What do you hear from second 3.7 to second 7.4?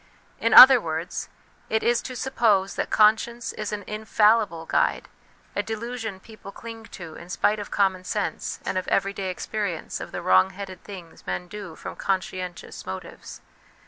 an infallible guide, a delusion people cling to in